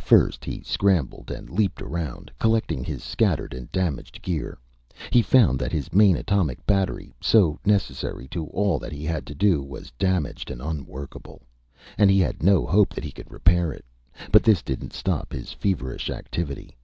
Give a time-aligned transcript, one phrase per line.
[0.00, 4.58] First he scrambled and leaped around, collecting his scattered and damaged gear.
[5.12, 9.34] He found that his main atomic battery so necessary to all that he had to
[9.36, 11.42] do was damaged and unworkable.
[11.96, 13.84] And he had no hope that he could repair it.
[14.32, 16.76] But this didn't stop his feverish activity.